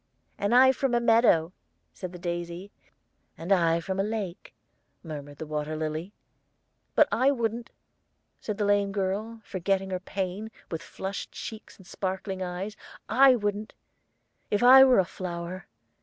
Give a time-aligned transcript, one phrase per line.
[0.39, 1.53] "And I from a meadow,"
[1.93, 2.71] said the daisy.
[3.37, 4.55] "And I from a lake,"
[5.03, 6.11] murmured the water lily.
[6.95, 7.69] "But I wouldn't,"
[8.39, 12.75] said the lame girl, forgetting her pain, with flushed cheeks and sparkling eyes
[13.09, 13.75] "I wouldn't,
[14.49, 15.67] if I were a flower.